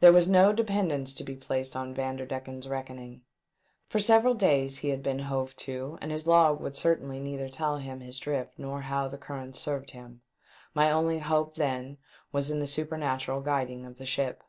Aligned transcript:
There 0.00 0.12
was 0.12 0.28
no 0.28 0.52
dependence 0.52 1.14
to 1.14 1.24
be 1.24 1.34
placed 1.34 1.74
on 1.74 1.94
Vander 1.94 2.26
decken's 2.26 2.68
reckoning. 2.68 3.22
For 3.88 3.98
several 3.98 4.34
days 4.34 4.80
he 4.80 4.90
had 4.90 5.02
been 5.02 5.20
hove 5.20 5.56
to, 5.64 5.98
and 6.02 6.12
his 6.12 6.26
log 6.26 6.60
would 6.60 6.76
certainly 6.76 7.18
neither 7.20 7.48
tell 7.48 7.78
him 7.78 8.00
his 8.00 8.18
drift 8.18 8.58
nor 8.58 8.82
how 8.82 9.08
the 9.08 9.16
currents 9.16 9.58
served 9.58 9.92
him. 9.92 10.20
My 10.74 10.90
only 10.90 11.20
hope 11.20 11.54
then 11.54 11.96
was 12.32 12.50
in 12.50 12.60
the 12.60 12.66
supernatural 12.66 13.40
guiding 13.40 13.86
of 13.86 13.96
the 13.96 14.04
ship. 14.04 14.42